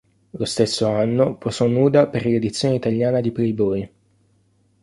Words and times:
Lo 0.31 0.45
stesso 0.45 0.89
anno 0.89 1.37
posò 1.37 1.67
nuda 1.67 2.07
per 2.07 2.25
l'edizione 2.25 2.73
italiana 2.73 3.21
di 3.21 3.29
Playboy. 3.31 3.91